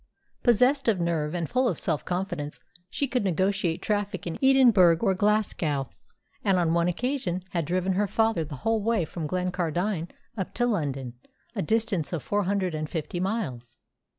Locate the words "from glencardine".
9.05-10.09